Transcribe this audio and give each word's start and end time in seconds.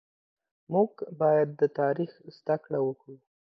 مونږ 0.71 0.91
بايد 1.19 1.49
د 1.61 1.63
تاريخ 1.79 2.11
زده 2.37 2.55
کړه 2.63 2.79
وکړو 2.87 3.15